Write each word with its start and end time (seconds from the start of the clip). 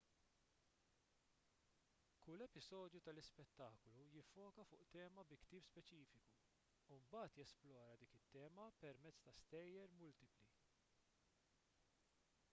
kull 2.25 2.43
episodju 2.45 3.01
tal-ispettaklu 3.07 4.05
jiffoka 4.13 4.65
fuq 4.69 4.85
tema 4.95 5.25
fi 5.33 5.37
ktieb 5.43 5.67
speċifiku 5.69 6.33
u 6.95 6.97
mbagħad 7.03 7.37
jesplora 7.43 7.99
dik 8.05 8.15
it-tema 8.21 8.65
permezz 8.85 9.19
ta' 9.27 9.35
stejjer 9.43 9.93
multipli 10.01 10.49